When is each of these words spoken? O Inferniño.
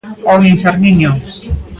O 0.33 0.33
Inferniño. 0.53 1.09